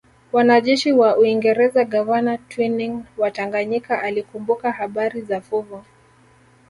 [0.31, 5.83] Wanajeshi wa Uingereza gavana Twining wa Tanganyika alikumbuka habari za fuvu